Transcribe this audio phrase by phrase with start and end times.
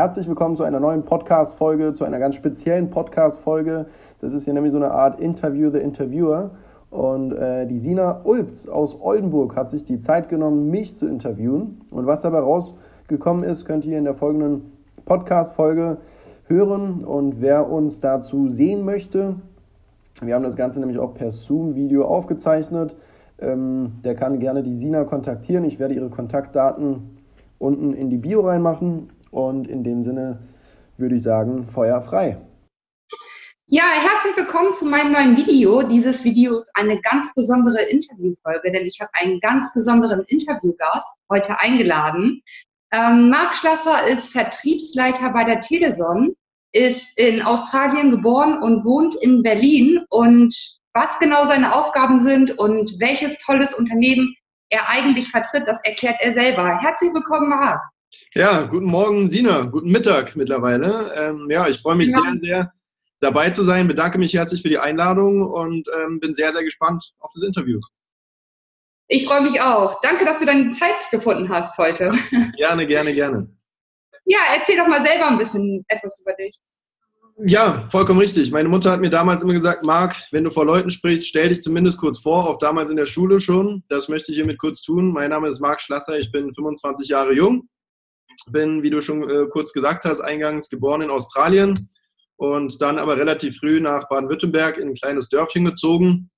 [0.00, 3.84] Herzlich willkommen zu einer neuen Podcast-Folge, zu einer ganz speziellen Podcast-Folge.
[4.22, 6.52] Das ist hier nämlich so eine Art Interview the Interviewer.
[6.88, 11.82] Und äh, die Sina Ulbz aus Oldenburg hat sich die Zeit genommen, mich zu interviewen.
[11.90, 14.72] Und was dabei rausgekommen ist, könnt ihr in der folgenden
[15.04, 15.98] Podcast-Folge
[16.46, 17.04] hören.
[17.04, 19.34] Und wer uns dazu sehen möchte,
[20.22, 22.96] wir haben das Ganze nämlich auch per Zoom-Video aufgezeichnet.
[23.38, 25.64] Ähm, der kann gerne die Sina kontaktieren.
[25.64, 27.18] Ich werde ihre Kontaktdaten
[27.58, 29.10] unten in die Bio reinmachen.
[29.30, 30.38] Und in dem Sinne
[30.96, 32.38] würde ich sagen, Feuer frei.
[33.66, 35.82] Ja, herzlich willkommen zu meinem neuen Video.
[35.82, 41.60] Dieses Video ist eine ganz besondere Interviewfolge, denn ich habe einen ganz besonderen Interviewgast heute
[41.60, 42.42] eingeladen.
[42.92, 46.34] Ähm, Marc Schlasser ist Vertriebsleiter bei der Teleson,
[46.72, 50.04] ist in Australien geboren und wohnt in Berlin.
[50.10, 50.52] Und
[50.92, 54.34] was genau seine Aufgaben sind und welches tolles Unternehmen
[54.70, 56.78] er eigentlich vertritt, das erklärt er selber.
[56.80, 57.80] Herzlich willkommen, Marc.
[58.34, 59.62] Ja, guten Morgen, Sina.
[59.62, 61.12] Guten Mittag mittlerweile.
[61.16, 62.20] Ähm, ja, ich freue mich ja.
[62.20, 62.72] sehr, sehr
[63.20, 63.88] dabei zu sein.
[63.88, 67.80] Bedanke mich herzlich für die Einladung und ähm, bin sehr, sehr gespannt auf das Interview.
[69.08, 70.00] Ich freue mich auch.
[70.02, 72.12] Danke, dass du deine Zeit gefunden hast heute.
[72.56, 73.48] Gerne, gerne, gerne.
[74.24, 76.56] Ja, erzähl doch mal selber ein bisschen etwas über dich.
[77.42, 78.52] Ja, vollkommen richtig.
[78.52, 81.62] Meine Mutter hat mir damals immer gesagt, Marc, wenn du vor Leuten sprichst, stell dich
[81.62, 83.82] zumindest kurz vor, auch damals in der Schule schon.
[83.88, 85.10] Das möchte ich hiermit kurz tun.
[85.12, 87.66] Mein Name ist Marc Schlasser, ich bin 25 Jahre jung,
[88.50, 91.90] bin, wie du schon äh, kurz gesagt hast, eingangs geboren in Australien
[92.36, 96.30] und dann aber relativ früh nach Baden-Württemberg in ein kleines Dörfchen gezogen.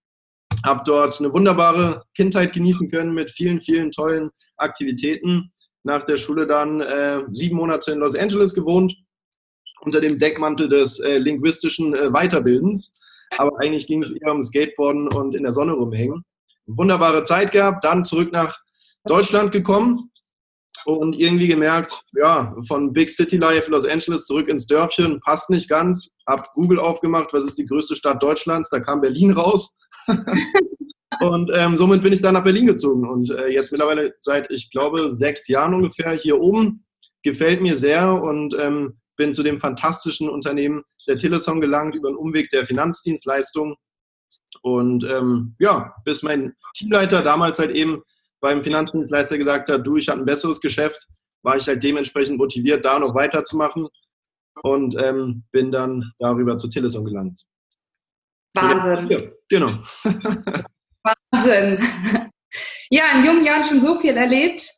[0.65, 5.53] Habe dort eine wunderbare Kindheit genießen können mit vielen, vielen tollen Aktivitäten.
[5.85, 8.95] Nach der Schule dann äh, sieben Monate in Los Angeles gewohnt,
[9.81, 12.93] unter dem Deckmantel des äh, linguistischen äh, Weiterbildens.
[13.39, 16.25] Aber eigentlich ging es eher um Skateboarden und in der Sonne rumhängen.
[16.67, 18.59] Wunderbare Zeit gehabt, dann zurück nach
[19.05, 20.11] Deutschland gekommen,
[20.85, 25.69] und irgendwie gemerkt, ja, von Big City Life Los Angeles zurück ins Dörfchen passt nicht
[25.69, 26.11] ganz.
[26.27, 28.71] Hab Google aufgemacht, was ist die größte Stadt Deutschlands?
[28.71, 29.77] Da kam Berlin raus.
[31.21, 34.71] und ähm, somit bin ich dann nach Berlin gezogen und äh, jetzt mittlerweile seit, ich
[34.71, 36.85] glaube, sechs Jahren ungefähr hier oben.
[37.23, 42.17] Gefällt mir sehr und ähm, bin zu dem fantastischen Unternehmen der Teleson gelangt über einen
[42.17, 43.77] Umweg der Finanzdienstleistung.
[44.63, 48.03] Und ähm, ja, bis mein Teamleiter damals halt eben
[48.43, 51.07] beim Finanzdienstleister gesagt hat, du, ich habe ein besseres Geschäft,
[51.43, 53.89] war ich halt dementsprechend motiviert, da noch weiterzumachen
[54.63, 57.43] und ähm, bin dann darüber zu Teleson gelangt.
[58.55, 59.09] Wahnsinn.
[59.09, 59.79] Ja, genau.
[61.33, 61.79] Wahnsinn.
[62.91, 64.69] Ja, in jungen Jahren schon so viel erlebt.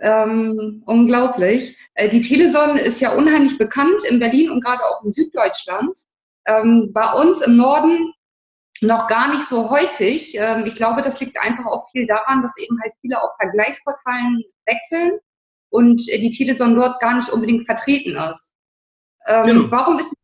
[0.00, 1.76] Ähm, unglaublich.
[1.94, 5.96] Äh, die Teleson ist ja unheimlich bekannt in Berlin und gerade auch in Süddeutschland.
[6.46, 8.12] Ähm, bei uns im Norden
[8.80, 10.34] noch gar nicht so häufig.
[10.36, 14.42] Ähm, ich glaube, das liegt einfach auch viel daran, dass eben halt viele auf Vergleichsportalen
[14.66, 15.18] wechseln
[15.70, 18.56] und die Teleson dort gar nicht unbedingt vertreten ist.
[19.26, 19.70] Ähm, genau.
[19.70, 20.14] Warum ist,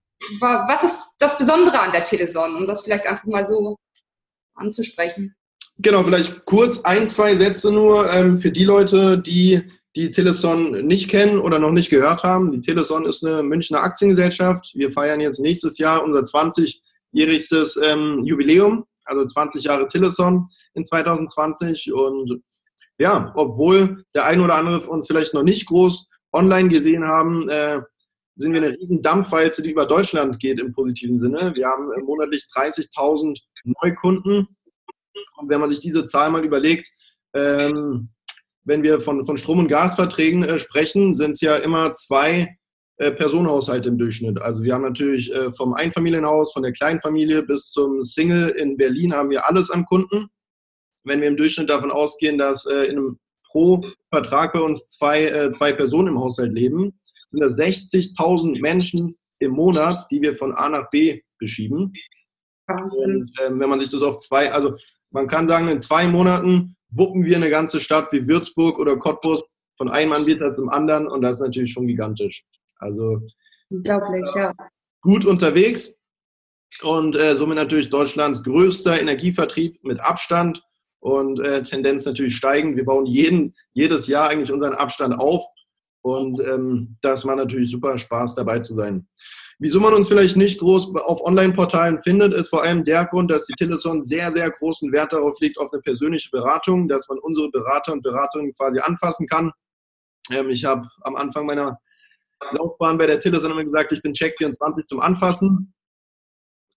[0.40, 3.76] was ist das Besondere an der Teleson, um das vielleicht einfach mal so
[4.54, 5.34] anzusprechen?
[5.78, 11.10] Genau, vielleicht kurz ein, zwei Sätze nur ähm, für die Leute, die die Teleson nicht
[11.10, 12.52] kennen oder noch nicht gehört haben.
[12.52, 14.72] Die Teleson ist eine Münchner Aktiengesellschaft.
[14.74, 16.82] Wir feiern jetzt nächstes Jahr unser 20
[17.16, 21.92] jährigstes ähm, Jubiläum, also 20 Jahre Teleson in 2020.
[21.92, 22.42] Und
[22.98, 27.48] ja, obwohl der ein oder andere von uns vielleicht noch nicht groß online gesehen haben,
[27.48, 27.80] äh,
[28.36, 31.54] sind wir eine riesen Dampfwalze, die über Deutschland geht im positiven Sinne.
[31.54, 33.38] Wir haben äh, monatlich 30.000
[33.82, 34.46] Neukunden.
[35.38, 36.90] Und wenn man sich diese Zahl mal überlegt,
[37.34, 38.10] ähm,
[38.64, 42.58] wenn wir von, von Strom- und Gasverträgen äh, sprechen, sind es ja immer zwei
[43.10, 44.40] Personenhaushalte im Durchschnitt.
[44.40, 49.12] Also wir haben natürlich äh, vom Einfamilienhaus, von der Kleinfamilie bis zum Single in Berlin
[49.12, 50.28] haben wir alles an Kunden.
[51.04, 53.18] Wenn wir im Durchschnitt davon ausgehen, dass äh, in einem
[53.50, 56.98] pro Vertrag bei uns zwei, zwei Personen im Haushalt leben,
[57.28, 61.92] sind das 60.000 Menschen im Monat, die wir von A nach B beschieben.
[62.68, 64.76] Und ähm, wenn man sich das auf zwei, also
[65.10, 69.42] man kann sagen, in zwei Monaten wuppen wir eine ganze Stadt wie Würzburg oder Cottbus
[69.76, 72.44] von einem Anbieter zum anderen und das ist natürlich schon gigantisch.
[72.78, 73.20] Also
[73.70, 74.52] unglaublich, ja.
[75.00, 76.00] Gut unterwegs
[76.82, 80.62] und äh, somit natürlich Deutschlands größter Energievertrieb mit Abstand
[81.00, 82.76] und äh, Tendenz natürlich steigend.
[82.76, 85.44] Wir bauen jeden, jedes Jahr eigentlich unseren Abstand auf
[86.02, 89.08] und ähm, das macht natürlich super Spaß dabei zu sein.
[89.58, 93.46] Wieso man uns vielleicht nicht groß auf Online-Portalen findet, ist vor allem der Grund, dass
[93.46, 97.50] die Teleson sehr, sehr großen Wert darauf legt, auf eine persönliche Beratung, dass man unsere
[97.50, 99.50] Berater und Beraterinnen quasi anfassen kann.
[100.30, 101.78] Ähm, ich habe am Anfang meiner
[102.52, 105.72] Laufbahn bei der Tiller sondern immer gesagt, ich bin Check 24 zum Anfassen.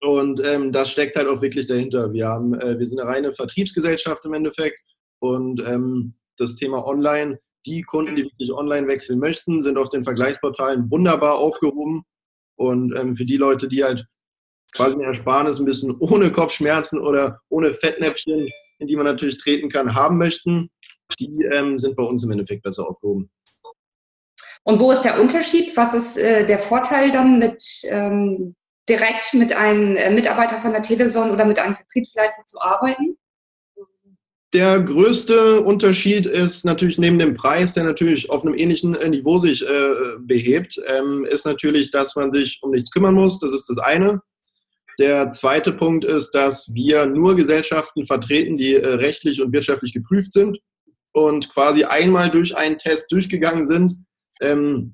[0.01, 2.13] Und ähm, das steckt halt auch wirklich dahinter.
[2.13, 4.79] Wir, haben, äh, wir sind eine reine Vertriebsgesellschaft im Endeffekt
[5.19, 10.05] und ähm, das Thema Online Die Kunden, die wirklich online wechseln möchten, sind auf den
[10.05, 12.03] Vergleichsportalen wunderbar aufgehoben.
[12.55, 14.05] Und ähm, für die Leute, die halt
[14.73, 18.47] quasi eine Ersparnis ein bisschen ohne Kopfschmerzen oder ohne Fettnäpfchen,
[18.79, 20.69] in die man natürlich treten kann, haben möchten,
[21.19, 23.29] die ähm, sind bei uns im Endeffekt besser aufgehoben.
[24.69, 25.75] Und wo ist der Unterschied?
[25.75, 28.55] Was ist äh, der Vorteil dann mit ähm,
[28.87, 33.17] direkt mit einem äh, Mitarbeiter von der Teleson oder mit einem Vertriebsleiter zu arbeiten?
[34.53, 39.39] Der größte Unterschied ist natürlich neben dem Preis, der natürlich auf einem ähnlichen äh, Niveau
[39.39, 43.39] sich äh, behebt, ähm, ist natürlich, dass man sich um nichts kümmern muss.
[43.39, 44.21] Das ist das eine.
[44.99, 50.31] Der zweite Punkt ist, dass wir nur Gesellschaften vertreten, die äh, rechtlich und wirtschaftlich geprüft
[50.31, 50.59] sind
[51.11, 54.05] und quasi einmal durch einen Test durchgegangen sind,
[54.41, 54.93] ähm,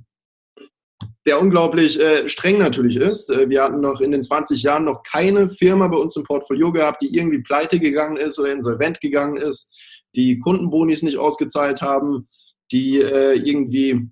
[1.26, 3.30] der unglaublich äh, streng natürlich ist.
[3.30, 6.72] Äh, wir hatten noch in den 20 Jahren noch keine Firma bei uns im Portfolio
[6.72, 9.72] gehabt, die irgendwie pleite gegangen ist oder insolvent gegangen ist,
[10.16, 12.30] die Kundenbonis nicht ausgezahlt haben,
[12.72, 14.10] die äh, irgendwie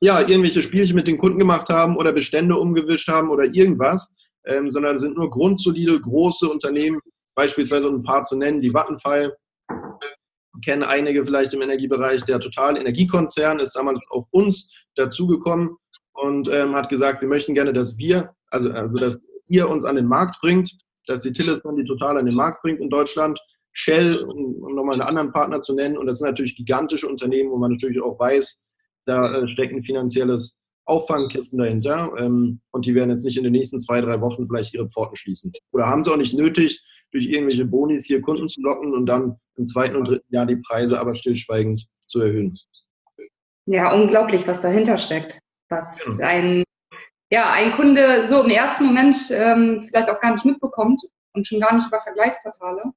[0.00, 4.14] ja, irgendwelche Spielchen mit den Kunden gemacht haben oder Bestände umgewischt haben oder irgendwas
[4.46, 7.00] ähm, sondern sind nur grundsolide, große Unternehmen,
[7.34, 9.36] beispielsweise um ein paar zu nennen, die Vattenfall,
[10.64, 15.76] kennen einige vielleicht im Energiebereich, der Total Energiekonzern ist damals auf uns dazugekommen
[16.14, 19.96] und ähm, hat gesagt, wir möchten gerne, dass wir, also, also dass ihr uns an
[19.96, 20.70] den Markt bringt,
[21.06, 23.38] dass die Tillison die Total an den Markt bringt in Deutschland.
[23.72, 25.98] Shell, um, um nochmal einen anderen Partner zu nennen.
[25.98, 28.62] Und das sind natürlich gigantische Unternehmen, wo man natürlich auch weiß,
[29.04, 33.52] da äh, steckt ein finanzielles Auffangkissen dahinter ähm, und die werden jetzt nicht in den
[33.52, 35.52] nächsten zwei, drei Wochen vielleicht ihre Pforten schließen.
[35.72, 36.82] Oder haben sie auch nicht nötig,
[37.16, 40.56] durch irgendwelche Bonis hier Kunden zu locken und dann im zweiten und dritten Jahr die
[40.56, 42.58] Preise aber stillschweigend zu erhöhen.
[43.66, 45.40] Ja, unglaublich, was dahinter steckt.
[45.68, 46.28] Was ja.
[46.28, 46.62] ein,
[47.30, 51.00] ja, ein Kunde so im ersten Moment ähm, vielleicht auch gar nicht mitbekommt
[51.32, 52.92] und schon gar nicht über Vergleichsportale.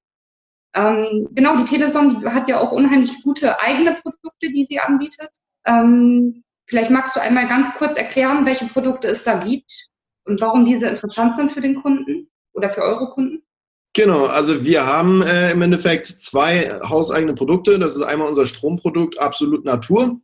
[0.76, 5.32] Ähm, genau, die Teleson die hat ja auch unheimlich gute eigene Produkte, die sie anbietet.
[5.66, 9.90] Ähm, Vielleicht magst du einmal ganz kurz erklären, welche Produkte es da gibt
[10.26, 13.42] und warum diese interessant sind für den Kunden oder für eure Kunden.
[14.00, 17.78] Genau, also wir haben äh, im Endeffekt zwei hauseigene Produkte.
[17.78, 20.22] Das ist einmal unser Stromprodukt Absolut Natur.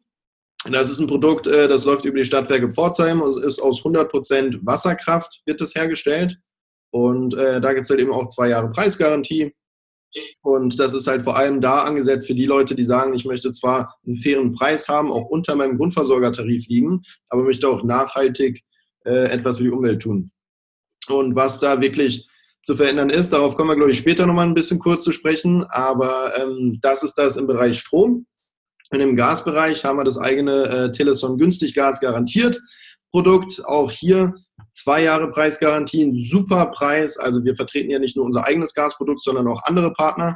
[0.64, 4.60] Das ist ein Produkt, äh, das läuft über die Stadtwerke Pforzheim und ist aus 100%
[4.66, 6.38] Wasserkraft wird das hergestellt.
[6.92, 9.54] Und äh, da gibt es halt eben auch zwei Jahre Preisgarantie.
[10.42, 13.52] Und das ist halt vor allem da angesetzt für die Leute, die sagen, ich möchte
[13.52, 18.64] zwar einen fairen Preis haben, auch unter meinem Grundversorgertarif liegen, aber möchte auch nachhaltig
[19.04, 20.32] äh, etwas für die Umwelt tun.
[21.10, 22.26] Und was da wirklich
[22.66, 25.64] zu verändern ist, darauf kommen wir, glaube ich, später nochmal ein bisschen kurz zu sprechen,
[25.70, 28.26] aber ähm, das ist das im Bereich Strom.
[28.92, 32.60] Und im Gasbereich haben wir das eigene äh, Teleson günstig Gas garantiert
[33.12, 33.64] Produkt.
[33.66, 34.34] Auch hier
[34.72, 37.18] zwei Jahre Preisgarantien, super Preis.
[37.20, 40.36] Also wir vertreten ja nicht nur unser eigenes Gasprodukt, sondern auch andere Partner.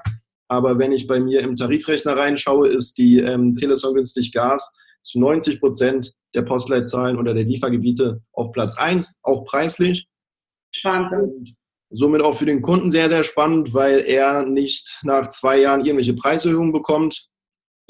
[0.49, 4.71] Aber wenn ich bei mir im Tarifrechner reinschaue, ist die ähm, Teleson günstig Gas
[5.01, 10.07] zu 90 Prozent der Postleitzahlen oder der Liefergebiete auf Platz 1, auch preislich.
[10.83, 11.21] Wahnsinn.
[11.21, 11.58] Und
[11.91, 16.13] somit auch für den Kunden sehr, sehr spannend, weil er nicht nach zwei Jahren irgendwelche
[16.13, 17.29] Preiserhöhungen bekommt,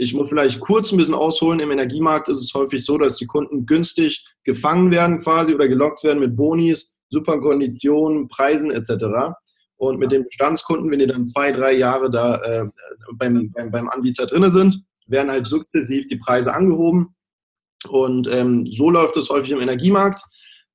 [0.01, 1.59] ich muss vielleicht kurz ein bisschen ausholen.
[1.59, 6.05] Im Energiemarkt ist es häufig so, dass die Kunden günstig gefangen werden quasi oder gelockt
[6.05, 9.33] werden mit Bonis, super Konditionen, Preisen etc.
[9.75, 12.65] Und mit den Bestandskunden, wenn die dann zwei, drei Jahre da äh,
[13.15, 17.13] beim, beim, beim Anbieter drin sind, werden halt sukzessiv die Preise angehoben.
[17.89, 20.21] Und ähm, so läuft es häufig im Energiemarkt.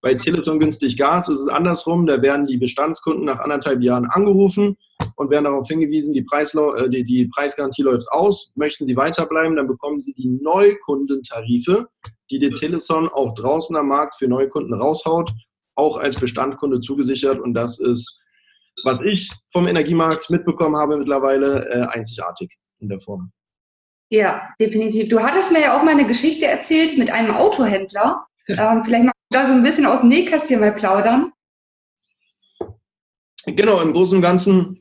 [0.04, 2.06] Bei Teleson günstig Gas ist es andersrum.
[2.06, 4.76] Da werden die Bestandskunden nach anderthalb Jahren angerufen
[5.16, 8.52] und werden darauf hingewiesen, die, Preislau äh, die, die Preisgarantie läuft aus.
[8.54, 11.88] Möchten Sie weiterbleiben, dann bekommen Sie die Neukundentarife,
[12.30, 15.32] die die Teleson auch draußen am Markt für Neukunden raushaut,
[15.74, 17.40] auch als Bestandkunde zugesichert.
[17.40, 18.20] Und das ist,
[18.84, 23.32] was ich vom Energiemarkt mitbekommen habe mittlerweile, äh, einzigartig in der Form.
[24.10, 25.08] Ja, definitiv.
[25.08, 28.26] Du hattest mir ja auch mal eine Geschichte erzählt mit einem Autohändler.
[28.46, 31.32] Ähm, vielleicht da so ein bisschen aus dem Nähkästchen mal plaudern?
[33.46, 34.80] Genau, im Großen und Ganzen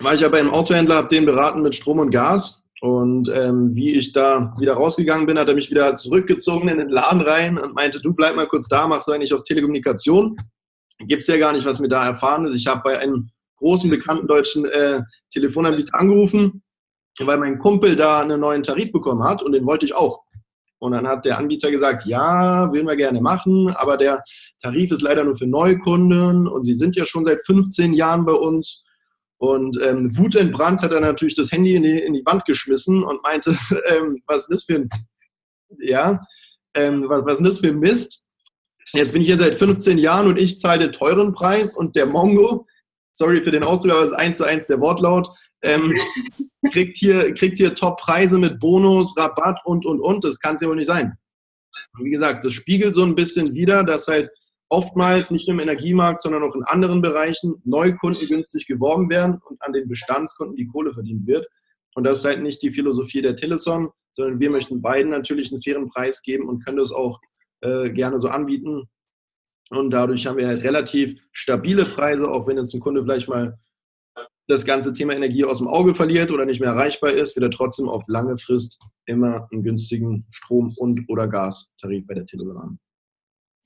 [0.00, 2.62] war ich ja bei einem Autohändler, habe den beraten mit Strom und Gas.
[2.80, 6.90] Und ähm, wie ich da wieder rausgegangen bin, hat er mich wieder zurückgezogen in den
[6.90, 10.36] Laden rein und meinte, du bleib mal kurz da, machst eigentlich auch Telekommunikation.
[11.00, 12.54] Gibt es ja gar nicht, was mir da erfahren ist.
[12.54, 15.02] Ich habe bei einem großen, bekannten deutschen äh,
[15.32, 16.62] Telefonanbieter angerufen,
[17.18, 20.22] weil mein Kumpel da einen neuen Tarif bekommen hat und den wollte ich auch.
[20.80, 24.22] Und dann hat der Anbieter gesagt, ja, will wir gerne machen, aber der
[24.62, 28.32] Tarif ist leider nur für Neukunden und sie sind ja schon seit 15 Jahren bei
[28.32, 28.84] uns.
[29.38, 33.22] Und ähm, wutentbrannt hat er natürlich das Handy in die, in die Wand geschmissen und
[33.22, 33.56] meinte,
[33.88, 34.88] ähm, was ist das für ein,
[35.80, 36.20] ja,
[36.74, 38.24] ähm, was, was ist das für ein Mist?
[38.92, 42.06] Jetzt bin ich hier seit 15 Jahren und ich zahle den teuren Preis und der
[42.06, 42.66] Mongo,
[43.12, 45.28] sorry für den Ausdruck, aber es ist eins zu eins der Wortlaut,
[45.62, 45.94] ähm,
[46.72, 50.24] kriegt hier, kriegt hier Top-Preise mit Bonus, Rabatt und, und, und.
[50.24, 51.16] Das kann es ja wohl nicht sein.
[51.96, 54.30] Und wie gesagt, das spiegelt so ein bisschen wieder, dass halt
[54.68, 59.60] oftmals nicht nur im Energiemarkt, sondern auch in anderen Bereichen Neukunden günstig geworben werden und
[59.62, 61.46] an den Bestandskunden die Kohle verdient wird.
[61.94, 65.62] Und das ist halt nicht die Philosophie der Teleson, sondern wir möchten beiden natürlich einen
[65.62, 67.18] fairen Preis geben und können das auch
[67.62, 68.88] äh, gerne so anbieten.
[69.70, 73.58] Und dadurch haben wir halt relativ stabile Preise, auch wenn jetzt ein Kunde vielleicht mal
[74.48, 77.56] das ganze Thema Energie aus dem Auge verliert oder nicht mehr erreichbar ist, wird er
[77.56, 82.80] trotzdem auf lange Frist immer einen günstigen Strom- und oder Gastarif bei der Telekom haben.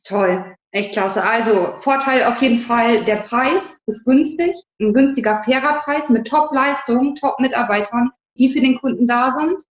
[0.05, 1.23] Toll, echt klasse.
[1.25, 7.15] Also Vorteil auf jeden Fall, der Preis ist günstig, ein günstiger, fairer Preis mit Top-Leistungen,
[7.15, 9.63] Top-Mitarbeitern, die für den Kunden da sind.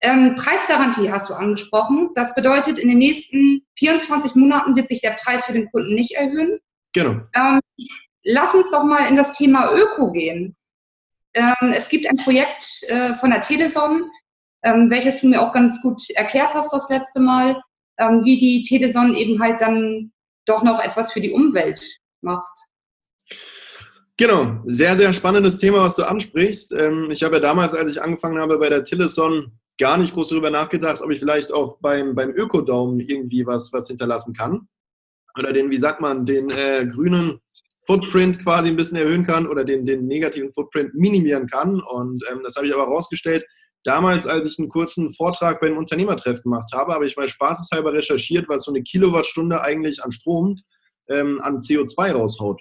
[0.00, 2.10] Ähm, Preisgarantie hast du angesprochen.
[2.14, 6.16] Das bedeutet, in den nächsten 24 Monaten wird sich der Preis für den Kunden nicht
[6.16, 6.58] erhöhen.
[6.92, 7.20] Genau.
[7.34, 7.60] Ähm,
[8.24, 10.55] lass uns doch mal in das Thema Öko gehen.
[11.36, 14.10] Ähm, es gibt ein Projekt äh, von der Teleson,
[14.62, 17.60] ähm, welches du mir auch ganz gut erklärt hast das letzte Mal,
[17.98, 20.12] ähm, wie die Teleson eben halt dann
[20.46, 22.52] doch noch etwas für die Umwelt macht.
[24.16, 26.72] Genau, sehr, sehr spannendes Thema, was du ansprichst.
[27.10, 30.48] Ich habe ja damals, als ich angefangen habe bei der Teleson, gar nicht groß darüber
[30.48, 34.68] nachgedacht, ob ich vielleicht auch beim, beim Ökodaumen irgendwie was, was hinterlassen kann.
[35.38, 37.40] Oder den, wie sagt man, den äh, grünen
[37.86, 41.80] Footprint quasi ein bisschen erhöhen kann oder den, den negativen Footprint minimieren kann.
[41.80, 43.44] Und ähm, das habe ich aber herausgestellt.
[43.84, 48.48] Damals, als ich einen kurzen Vortrag beim Unternehmertreff gemacht habe, habe ich mal spaßeshalber recherchiert,
[48.48, 50.58] was so eine Kilowattstunde eigentlich an Strom
[51.08, 52.60] ähm, an CO2 raushaut.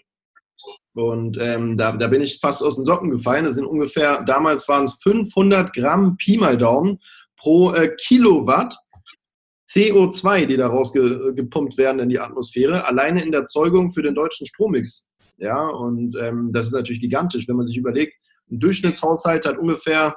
[0.94, 3.46] Und ähm, da, da bin ich fast aus den Socken gefallen.
[3.46, 7.00] Das sind ungefähr, damals waren es 500 Gramm Pi mal Daumen
[7.38, 8.77] pro äh, Kilowatt
[9.70, 14.48] CO2, die da rausgepumpt werden in die Atmosphäre, alleine in der Erzeugung für den deutschen
[14.48, 15.08] Strommix.
[15.38, 18.13] Ja, und ähm, das ist natürlich gigantisch, wenn man sich überlegt,
[18.50, 20.15] ein Durchschnittshaushalt hat ungefähr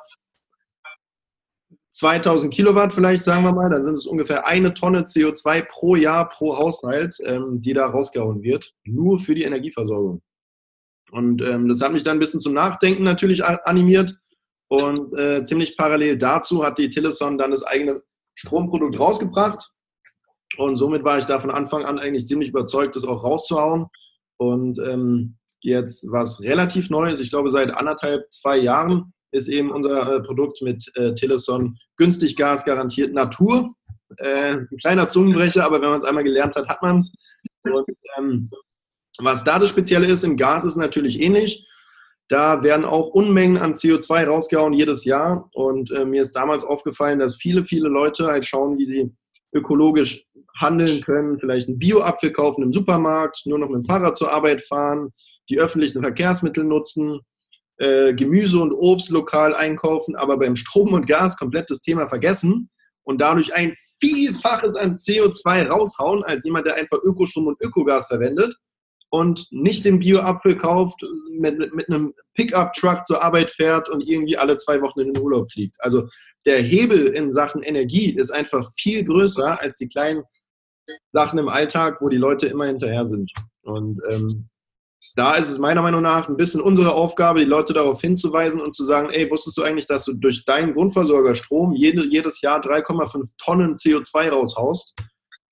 [1.92, 6.28] 2000 Kilowatt vielleicht, sagen wir mal, dann sind es ungefähr eine Tonne CO2 pro Jahr
[6.28, 10.22] pro Haushalt, ähm, die da rausgehauen wird, nur für die Energieversorgung.
[11.10, 14.16] Und ähm, das hat mich dann ein bisschen zum Nachdenken natürlich animiert.
[14.68, 18.02] Und äh, ziemlich parallel dazu hat die Teleson dann das eigene
[18.34, 19.70] Stromprodukt rausgebracht.
[20.56, 23.86] Und somit war ich da von Anfang an eigentlich ziemlich überzeugt, das auch rauszuhauen.
[24.38, 30.14] Und ähm, jetzt was relativ Neues, ich glaube seit anderthalb, zwei Jahren, ist eben unser
[30.14, 33.74] äh, Produkt mit äh, Teleson günstig Gas garantiert Natur.
[34.16, 37.12] Äh, ein kleiner Zungenbrecher, aber wenn man es einmal gelernt hat, hat man es.
[38.16, 38.50] Ähm,
[39.18, 41.66] was da das Spezielle ist im Gas, ist natürlich ähnlich.
[42.28, 45.48] Da werden auch Unmengen an CO2 rausgehauen jedes Jahr.
[45.52, 49.12] Und äh, mir ist damals aufgefallen, dass viele, viele Leute halt schauen, wie sie
[49.52, 50.26] ökologisch
[50.58, 54.62] handeln können, vielleicht einen Bio-Apfel kaufen im Supermarkt, nur noch mit dem Fahrrad zur Arbeit
[54.62, 55.12] fahren,
[55.48, 57.20] die öffentlichen Verkehrsmittel nutzen,
[57.78, 62.70] äh, Gemüse und Obst lokal einkaufen, aber beim Strom und Gas komplett das Thema vergessen
[63.04, 68.54] und dadurch ein Vielfaches an CO2 raushauen, als jemand, der einfach Ökostrom und Ökogas verwendet
[69.10, 71.00] und nicht den Bio-Apfel kauft,
[71.30, 75.22] mit, mit, mit einem Pickup-Truck zur Arbeit fährt und irgendwie alle zwei Wochen in den
[75.22, 75.76] Urlaub fliegt.
[75.78, 76.08] Also
[76.46, 80.22] der Hebel in Sachen Energie ist einfach viel größer als die kleinen
[81.12, 83.30] Sachen im Alltag, wo die Leute immer hinterher sind.
[83.62, 84.48] Und ähm,
[85.14, 88.74] da ist es meiner Meinung nach ein bisschen unsere Aufgabe, die Leute darauf hinzuweisen und
[88.74, 92.60] zu sagen, ey, wusstest du eigentlich, dass du durch deinen Grundversorger Strom jede, jedes Jahr
[92.60, 94.94] 3,5 Tonnen CO2 raushaust?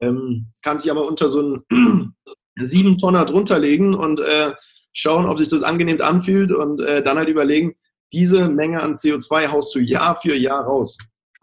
[0.01, 2.15] Ähm, kannst dich aber unter so einen
[2.59, 4.53] sieben Tonner drunter legen und äh,
[4.93, 7.77] schauen, ob sich das angenehm anfühlt und äh, dann halt überlegen,
[8.13, 10.97] diese Menge an CO2 haust du Jahr für Jahr raus.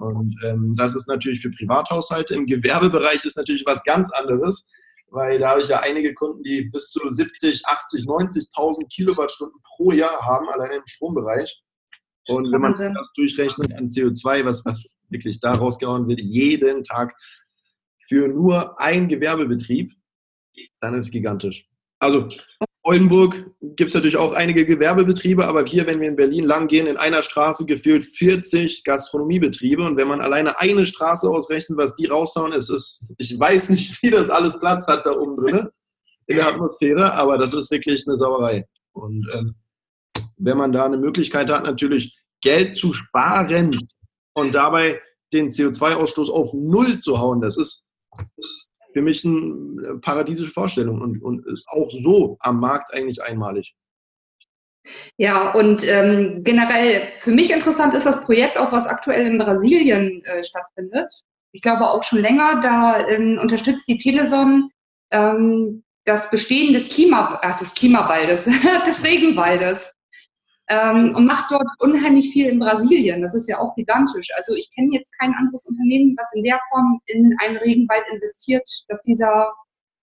[0.03, 2.35] Und ähm, das ist natürlich für Privathaushalte.
[2.35, 4.67] Im Gewerbebereich ist natürlich was ganz anderes,
[5.07, 9.91] weil da habe ich ja einige Kunden, die bis zu 70, 80, 90.000 Kilowattstunden pro
[9.91, 11.61] Jahr haben, allein im Strombereich.
[12.27, 17.13] Und wenn man das durchrechnet an CO2, was, was wirklich da rausgehauen wird, jeden Tag
[18.07, 19.93] für nur ein Gewerbebetrieb,
[20.79, 21.67] dann ist es gigantisch.
[21.99, 22.29] Also
[22.85, 26.85] Oldenburg gibt es natürlich auch einige Gewerbebetriebe, aber hier, wenn wir in Berlin lang gehen,
[26.85, 29.83] in einer Straße gefühlt 40 Gastronomiebetriebe.
[29.83, 34.03] Und wenn man alleine eine Straße ausrechnet, was die raushauen, ist es, ich weiß nicht,
[34.03, 35.67] wie das alles Platz hat da oben drin
[36.27, 38.67] in der Atmosphäre, aber das ist wirklich eine Sauerei.
[38.91, 39.55] Und ähm,
[40.37, 43.79] wenn man da eine Möglichkeit hat, natürlich Geld zu sparen
[44.33, 47.85] und dabei den CO2-Ausstoß auf Null zu hauen, das ist,
[48.93, 53.75] für mich eine äh, paradiesische Vorstellung und, und auch so am Markt eigentlich einmalig.
[55.17, 60.23] Ja, und ähm, generell für mich interessant ist das Projekt auch, was aktuell in Brasilien
[60.25, 61.11] äh, stattfindet.
[61.53, 64.69] Ich glaube auch schon länger, da ähm, unterstützt die Teleson
[65.11, 68.45] ähm, das Bestehen des, Klima, äh, des Klimabaldes,
[68.87, 69.93] des Regenwaldes.
[70.69, 73.21] Ähm, und macht dort unheimlich viel in Brasilien.
[73.21, 74.29] Das ist ja auch gigantisch.
[74.35, 78.67] Also ich kenne jetzt kein anderes Unternehmen, was in der Form in einen Regenwald investiert,
[78.87, 79.53] dass dieser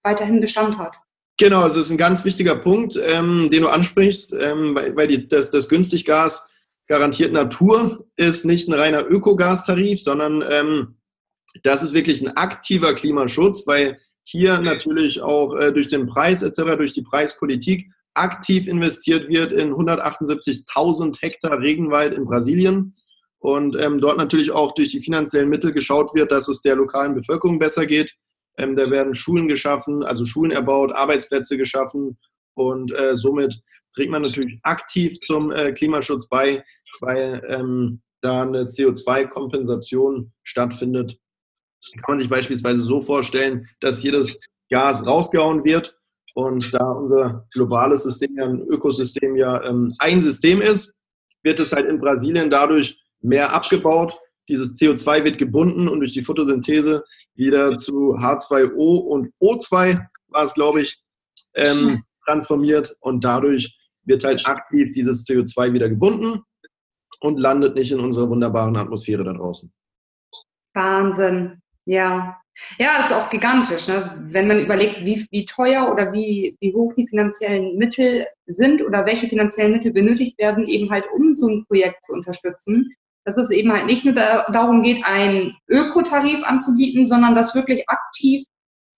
[0.03, 0.97] weiterhin Bestand hat.
[1.39, 5.09] Genau, also das ist ein ganz wichtiger Punkt, ähm, den du ansprichst, ähm, weil, weil
[5.09, 6.47] die, das, das Günstiggas
[6.87, 10.97] garantiert Natur ist nicht ein reiner Ökogastarif, sondern ähm,
[11.63, 16.77] das ist wirklich ein aktiver Klimaschutz, weil hier natürlich auch äh, durch den Preis etc.,
[16.77, 22.95] durch die Preispolitik aktiv investiert wird in 178.000 Hektar Regenwald in Brasilien
[23.39, 27.15] und ähm, dort natürlich auch durch die finanziellen Mittel geschaut wird, dass es der lokalen
[27.15, 28.15] Bevölkerung besser geht.
[28.59, 32.19] Ähm, da werden Schulen geschaffen, also Schulen erbaut, Arbeitsplätze geschaffen
[32.55, 33.61] und äh, somit
[33.95, 36.65] trägt man natürlich aktiv zum äh, Klimaschutz bei,
[37.01, 41.19] weil ähm, da eine CO2-Kompensation stattfindet.
[41.95, 44.39] Kann man sich beispielsweise so vorstellen, dass jedes
[44.69, 45.97] Gas rausgehauen wird
[46.35, 50.95] und da unser globales System ja ein Ökosystem ja ähm, ein System ist,
[51.43, 54.19] wird es halt in Brasilien dadurch mehr abgebaut.
[54.49, 60.55] Dieses CO2 wird gebunden und durch die Photosynthese wieder zu H2O und O2 war es,
[60.55, 61.01] glaube ich,
[61.55, 66.43] ähm, transformiert und dadurch wird halt aktiv dieses CO2 wieder gebunden
[67.21, 69.73] und landet nicht in unserer wunderbaren Atmosphäre da draußen.
[70.75, 71.60] Wahnsinn,
[71.91, 72.37] ja.
[72.79, 74.15] Ja, das ist auch gigantisch, ne?
[74.29, 79.07] wenn man überlegt, wie, wie teuer oder wie, wie hoch die finanziellen Mittel sind oder
[79.07, 82.95] welche finanziellen Mittel benötigt werden, eben halt um so ein Projekt zu unterstützen.
[83.25, 87.89] Dass es eben halt nicht nur da, darum geht, einen Ökotarif anzubieten, sondern dass wirklich
[87.89, 88.45] aktiv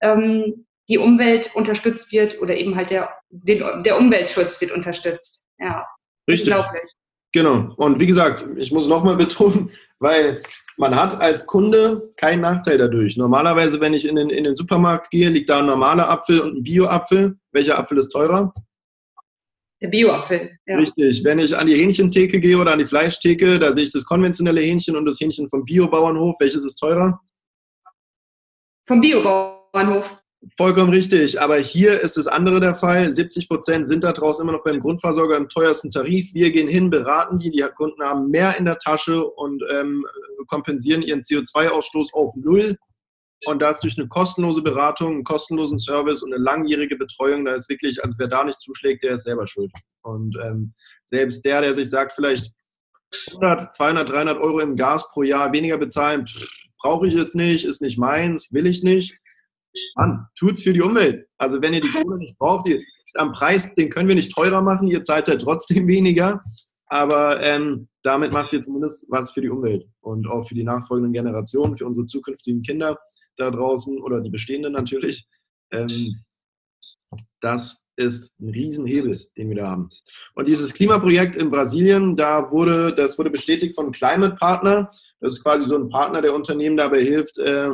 [0.01, 5.47] ähm, die Umwelt unterstützt wird oder eben halt der, den, der Umweltschutz wird unterstützt.
[5.57, 5.87] Ja,
[6.29, 6.53] Richtig.
[6.53, 6.91] unglaublich.
[7.31, 7.73] Genau.
[7.77, 10.41] Und wie gesagt, ich muss nochmal betonen, weil
[10.77, 13.17] man hat als Kunde keinen Nachteil dadurch.
[13.17, 16.57] Normalerweise, wenn ich in den, in den Supermarkt gehe, liegt da ein normaler Apfel und
[16.57, 17.37] ein Bio-Apfel.
[17.51, 18.53] Welcher Apfel ist teurer?
[19.81, 20.57] Der Bio-Apfel.
[20.65, 20.77] Ja.
[20.77, 21.23] Richtig.
[21.23, 24.61] Wenn ich an die Hähnchentheke gehe oder an die Fleischtheke, da sehe ich das konventionelle
[24.61, 26.39] Hähnchen und das Hähnchen vom Bio-Bauernhof.
[26.39, 27.19] Welches ist teurer?
[28.87, 30.22] Vom Bio-Bauernhof.
[30.57, 31.39] Vollkommen richtig.
[31.41, 33.13] Aber hier ist das andere der Fall.
[33.13, 36.33] 70 Prozent sind da draußen immer noch beim Grundversorger im teuersten Tarif.
[36.33, 37.49] Wir gehen hin, beraten die.
[37.49, 40.05] Die Kunden haben mehr in der Tasche und ähm,
[40.47, 42.77] kompensieren ihren CO2-Ausstoß auf Null.
[43.45, 47.69] Und das durch eine kostenlose Beratung, einen kostenlosen Service und eine langjährige Betreuung, da ist
[47.69, 49.71] wirklich, also wer da nicht zuschlägt, der ist selber schuld.
[50.01, 50.73] Und ähm,
[51.07, 52.53] selbst der, der sich sagt, vielleicht
[53.31, 56.25] 100, 200, 300 Euro im Gas pro Jahr weniger bezahlen,
[56.81, 59.22] brauche ich jetzt nicht, ist nicht meins, will ich nicht
[59.95, 61.27] Mann, tut's für die Umwelt.
[61.37, 64.61] Also wenn ihr die Kohle nicht braucht, die, am Preis, den können wir nicht teurer
[64.61, 66.43] machen, ihr zahlt ja trotzdem weniger.
[66.87, 71.13] Aber ähm, damit macht ihr zumindest was für die Umwelt und auch für die nachfolgenden
[71.13, 72.99] Generationen, für unsere zukünftigen Kinder
[73.37, 75.27] da draußen oder die bestehenden natürlich.
[75.71, 76.23] Ähm,
[77.41, 79.89] das ist ein Riesenhebel, den wir da haben.
[80.35, 84.91] Und dieses Klimaprojekt in Brasilien, da wurde, das wurde bestätigt von Climate Partner.
[85.19, 87.69] Das ist quasi so ein Partner, der Unternehmen dabei hilft, äh,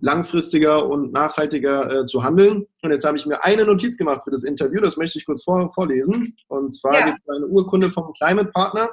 [0.00, 2.66] langfristiger und nachhaltiger äh, zu handeln.
[2.82, 5.44] Und jetzt habe ich mir eine Notiz gemacht für das Interview, das möchte ich kurz
[5.44, 6.36] vor, vorlesen.
[6.48, 7.06] Und zwar ja.
[7.06, 8.90] gibt es eine Urkunde vom Climate Partner.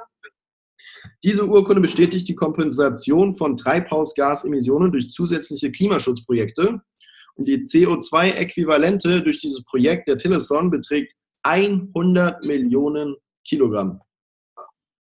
[1.24, 6.80] Diese Urkunde bestätigt die Kompensation von Treibhausgasemissionen durch zusätzliche Klimaschutzprojekte.
[7.34, 14.00] Und die CO2-Äquivalente durch dieses Projekt der Tillerson beträgt 100 Millionen Kilogramm.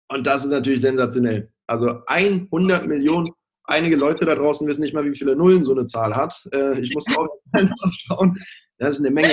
[0.08, 1.52] Und das ist natürlich sensationell.
[1.68, 3.32] Also 100 Millionen
[3.72, 6.48] einige Leute da draußen wissen nicht mal, wie viele Nullen so eine Zahl hat.
[6.54, 7.28] Äh, ich muss auch
[8.08, 8.38] schauen.
[8.78, 9.30] Das ist eine Menge.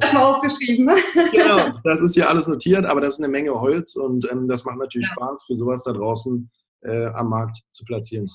[0.00, 0.86] Erstmal aufgeschrieben.
[0.86, 0.94] Ne?
[1.32, 4.64] Genau, das ist ja alles notiert, aber das ist eine Menge Holz und ähm, das
[4.64, 5.14] macht natürlich ja.
[5.14, 6.50] Spaß, für sowas da draußen
[6.82, 8.30] äh, am Markt zu platzieren.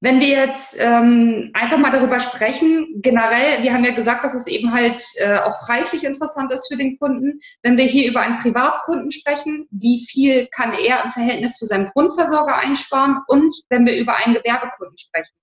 [0.00, 4.46] Wenn wir jetzt ähm, einfach mal darüber sprechen, generell, wir haben ja gesagt, dass es
[4.46, 7.38] eben halt äh, auch preislich interessant ist für den Kunden.
[7.62, 11.88] Wenn wir hier über einen Privatkunden sprechen, wie viel kann er im Verhältnis zu seinem
[11.92, 13.18] Grundversorger einsparen?
[13.28, 15.34] Und wenn wir über einen Gewerbekunden sprechen,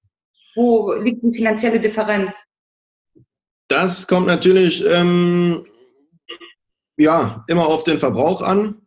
[0.56, 2.46] wo liegt die finanzielle Differenz?
[3.68, 5.66] Das kommt natürlich ähm,
[6.98, 8.87] ja, immer auf den Verbrauch an.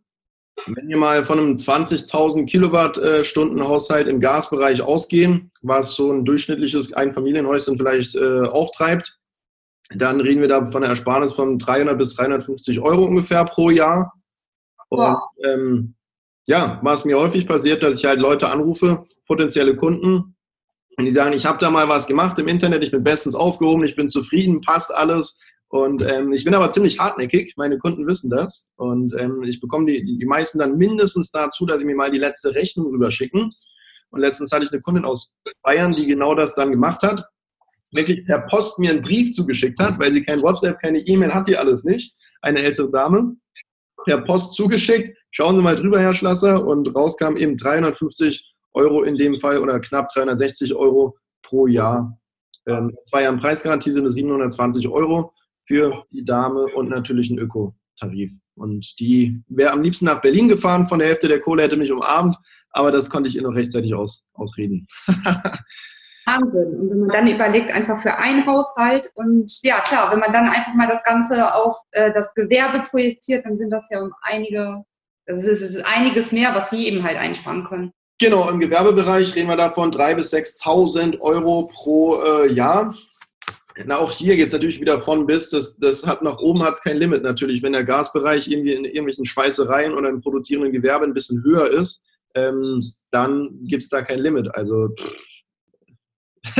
[0.67, 6.93] Wenn wir mal von einem 20.000 Kilowattstunden Haushalt im Gasbereich ausgehen, was so ein durchschnittliches
[6.93, 9.17] Einfamilienhäuschen vielleicht äh, auftreibt,
[9.95, 14.13] dann reden wir da von einer Ersparnis von 300 bis 350 Euro ungefähr pro Jahr.
[14.89, 15.95] Und ähm,
[16.47, 20.35] ja, was mir häufig passiert, dass ich halt Leute anrufe, potenzielle Kunden,
[20.97, 23.83] und die sagen, ich habe da mal was gemacht im Internet, ich bin bestens aufgehoben,
[23.83, 25.39] ich bin zufrieden, passt alles.
[25.71, 28.69] Und ähm, ich bin aber ziemlich hartnäckig, meine Kunden wissen das.
[28.75, 32.17] Und ähm, ich bekomme die, die meisten dann mindestens dazu, dass sie mir mal die
[32.17, 33.53] letzte Rechnung rüberschicken.
[34.09, 35.31] Und letztens hatte ich eine Kundin aus
[35.63, 37.23] Bayern, die genau das dann gemacht hat.
[37.91, 41.47] Wirklich per Post mir einen Brief zugeschickt hat, weil sie kein WhatsApp, keine E-Mail hat,
[41.47, 42.13] die alles nicht.
[42.41, 43.37] Eine ältere Dame.
[44.03, 45.17] per Post zugeschickt.
[45.31, 46.65] Schauen Sie mal drüber, Herr Schlasser.
[46.67, 52.19] Und rauskam eben 350 Euro in dem Fall oder knapp 360 Euro pro Jahr.
[52.67, 55.31] Ähm, zwei Jahren Preisgarantie sind es 720 Euro
[55.71, 58.33] für die Dame und natürlich ein Ökotarif.
[58.55, 61.91] Und die wäre am liebsten nach Berlin gefahren, von der Hälfte der Kohle hätte mich
[61.91, 62.35] umarmt,
[62.71, 64.85] aber das konnte ich ihr noch rechtzeitig aus, ausreden.
[66.25, 66.75] Wahnsinn.
[66.75, 70.49] Und wenn man dann überlegt, einfach für einen Haushalt und ja klar, wenn man dann
[70.49, 74.83] einfach mal das Ganze auf äh, das Gewerbe projiziert, dann sind das ja um einige,
[75.25, 77.93] das ist, ist einiges mehr, was sie eben halt einsparen können.
[78.19, 82.93] Genau, im Gewerbebereich reden wir davon 3.000 bis 6.000 Euro pro äh, Jahr.
[83.85, 85.49] Na, auch hier geht es natürlich wieder von bis.
[85.49, 87.63] Das, das hat nach oben hat es kein Limit natürlich.
[87.63, 92.01] Wenn der Gasbereich irgendwie in irgendwelchen Schweißereien oder im produzierenden Gewerbe ein bisschen höher ist,
[92.35, 92.61] ähm,
[93.11, 94.53] dann gibt es da kein Limit.
[94.55, 94.89] Also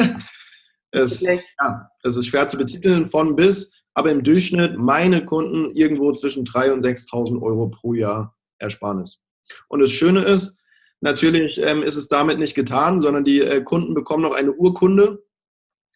[0.91, 6.11] es, ja, es ist schwer zu betiteln von bis, aber im Durchschnitt meine Kunden irgendwo
[6.13, 9.21] zwischen 3.000 und 6.000 Euro pro Jahr Ersparnis.
[9.67, 10.57] Und das Schöne ist,
[11.01, 15.23] natürlich ähm, ist es damit nicht getan, sondern die äh, Kunden bekommen noch eine Urkunde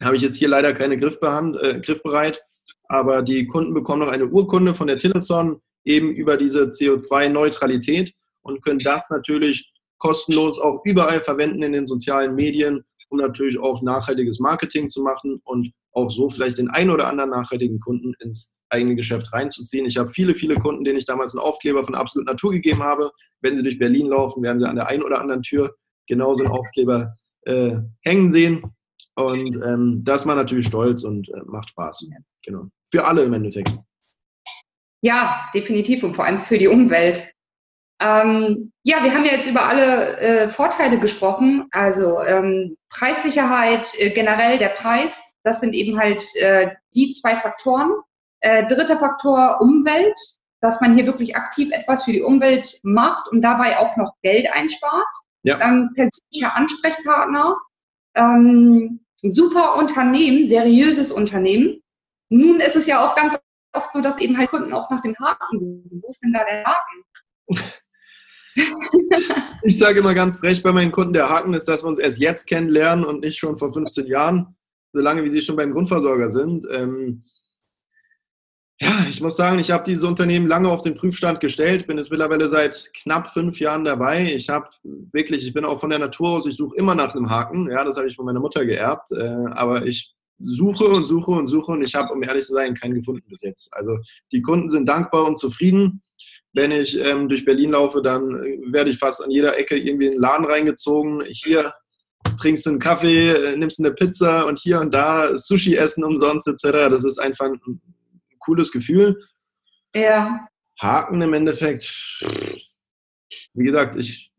[0.02, 2.42] habe ich jetzt hier leider keine Griffbehand, äh, griffbereit,
[2.88, 8.64] aber die Kunden bekommen noch eine Urkunde von der Teleson eben über diese CO2-Neutralität und
[8.64, 14.40] können das natürlich kostenlos auch überall verwenden in den sozialen Medien, um natürlich auch nachhaltiges
[14.40, 18.96] Marketing zu machen und auch so vielleicht den einen oder anderen nachhaltigen Kunden ins eigene
[18.96, 19.86] Geschäft reinzuziehen.
[19.86, 23.12] Ich habe viele, viele Kunden, denen ich damals einen Aufkleber von Absolut Natur gegeben habe.
[23.42, 25.76] Wenn sie durch Berlin laufen, werden sie an der einen oder anderen Tür
[26.08, 28.75] genauso einen Aufkleber äh, hängen sehen.
[29.16, 32.06] Und ähm, das macht natürlich stolz und äh, macht Spaß.
[32.44, 32.68] Genau.
[32.92, 33.74] Für alle im Endeffekt.
[35.02, 37.32] Ja, definitiv und vor allem für die Umwelt.
[38.02, 41.68] Ähm, ja, wir haben ja jetzt über alle äh, Vorteile gesprochen.
[41.72, 47.92] Also ähm, Preissicherheit, äh, generell der Preis, das sind eben halt äh, die zwei Faktoren.
[48.42, 50.18] Äh, dritter Faktor Umwelt,
[50.60, 54.48] dass man hier wirklich aktiv etwas für die Umwelt macht und dabei auch noch Geld
[54.52, 55.08] einspart.
[55.44, 55.60] Ja.
[55.62, 57.56] Ähm, persönlicher Ansprechpartner,
[58.16, 61.82] ähm, super Unternehmen, seriöses Unternehmen.
[62.30, 63.38] Nun ist es ja auch ganz
[63.74, 66.02] oft so, dass eben halt Kunden auch nach dem Haken suchen.
[66.02, 67.04] Wo ist denn da der Haken?
[69.64, 72.20] ich sage immer ganz frech bei meinen Kunden, der Haken ist, dass wir uns erst
[72.20, 74.56] jetzt kennenlernen und nicht schon vor 15 Jahren,
[74.94, 76.66] solange wie sie schon beim Grundversorger sind.
[76.72, 77.26] Ähm,
[78.82, 82.12] ja, ich muss sagen, ich habe diese Unternehmen lange auf den Prüfstand gestellt, bin jetzt
[82.12, 84.34] mittlerweile seit knapp fünf Jahren dabei.
[84.34, 84.68] Ich habe
[85.14, 87.70] wirklich, ich bin auch von der Natur aus, ich suche immer nach einem Haken.
[87.72, 89.12] Ja, das habe ich von meiner Mutter geerbt.
[89.14, 92.74] Äh, aber ich suche und suche und suche und ich habe, um ehrlich zu sein,
[92.74, 93.74] keinen gefunden bis jetzt.
[93.74, 93.98] Also
[94.34, 96.02] die Kunden sind dankbar und zufrieden.
[96.52, 98.34] Wenn ich ähm, durch Berlin laufe, dann
[98.72, 101.24] werde ich fast an jeder Ecke irgendwie in den Laden reingezogen.
[101.28, 101.74] Hier
[102.42, 106.48] trinkst du einen Kaffee, äh, nimmst eine Pizza und hier und da Sushi essen umsonst
[106.48, 106.90] etc.
[106.90, 107.60] Das ist einfach ein
[108.46, 109.22] cooles Gefühl.
[109.94, 110.48] Ja.
[110.80, 112.22] Haken im Endeffekt,
[113.54, 114.32] wie gesagt, ich,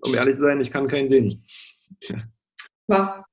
[0.00, 1.42] um ehrlich zu sein, ich kann keinen sehen.
[2.88, 3.24] Ja.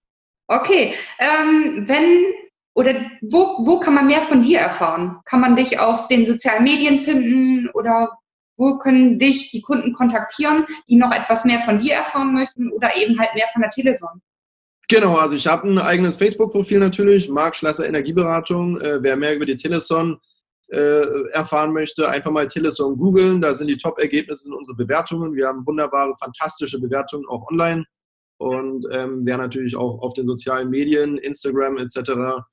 [0.47, 2.33] Okay, ähm, wenn
[2.75, 5.19] oder wo, wo kann man mehr von dir erfahren?
[5.25, 8.17] Kann man dich auf den sozialen Medien finden oder
[8.57, 12.95] wo können dich die Kunden kontaktieren, die noch etwas mehr von dir erfahren möchten oder
[12.95, 14.21] eben halt mehr von der Teleson?
[14.87, 18.79] Genau, also ich habe ein eigenes Facebook-Profil natürlich, Marc Schlasser Energieberatung.
[18.79, 20.19] Äh, wer mehr über die Teleson
[20.69, 23.41] äh, erfahren möchte, einfach mal Teleson googeln.
[23.41, 25.33] Da sind die Top-Ergebnisse in unsere Bewertungen.
[25.33, 27.85] Wir haben wunderbare, fantastische Bewertungen auch online.
[28.37, 32.43] Und ähm, wer natürlich auch auf den sozialen Medien, Instagram etc.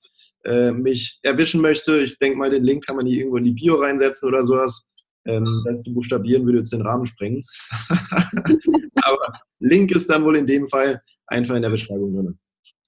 [0.44, 3.52] Äh, mich erwischen möchte, ich denke mal, den Link kann man hier irgendwo in die
[3.52, 4.86] Bio reinsetzen oder sowas.
[5.24, 7.44] Ähm, das zu buchstabieren würde jetzt den Rahmen sprengen.
[9.02, 11.00] Aber Link ist dann wohl in dem Fall
[11.32, 12.38] einfach in der Beschreibung drin.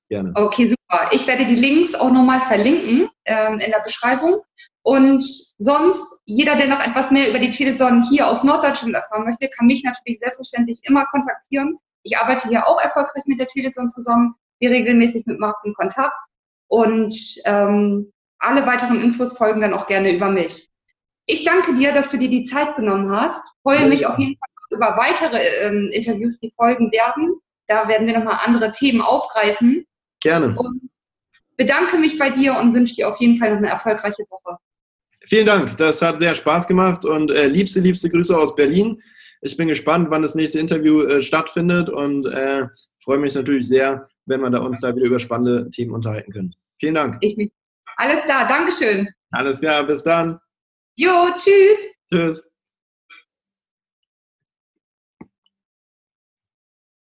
[0.08, 0.32] Gerne.
[0.34, 1.10] Okay, super.
[1.12, 4.42] Ich werde die Links auch nochmal verlinken ähm, in der Beschreibung.
[4.82, 5.22] Und
[5.58, 9.66] sonst, jeder, der noch etwas mehr über die Teleson hier aus Norddeutschland erfahren möchte, kann
[9.66, 11.78] mich natürlich selbstverständlich immer kontaktieren.
[12.02, 16.14] Ich arbeite hier auch erfolgreich mit der Teleson zusammen, gehe regelmäßig mit Marken in Kontakt.
[16.68, 17.14] Und
[17.46, 20.68] ähm, alle weiteren Infos folgen dann auch gerne über mich.
[21.26, 23.56] Ich danke dir, dass du dir die Zeit genommen hast.
[23.62, 27.40] Freue mich auf jeden Fall über weitere ähm, Interviews, die folgen werden.
[27.66, 29.86] Da werden wir nochmal andere Themen aufgreifen.
[30.20, 30.54] Gerne.
[30.56, 30.90] Und
[31.56, 34.56] bedanke mich bei dir und wünsche dir auf jeden Fall noch eine erfolgreiche Woche.
[35.26, 39.02] Vielen Dank, das hat sehr Spaß gemacht und äh, liebste, liebste Grüße aus Berlin.
[39.40, 42.66] Ich bin gespannt, wann das nächste Interview äh, stattfindet und äh,
[43.02, 46.54] freue mich natürlich sehr, wenn wir da uns da wieder über spannende Themen unterhalten können.
[46.78, 47.18] Vielen Dank.
[47.20, 47.50] Ich mich.
[47.96, 49.08] Alles klar, Dankeschön.
[49.30, 50.38] Alles klar, bis dann.
[50.96, 51.94] Jo, tschüss.
[52.12, 52.53] Tschüss.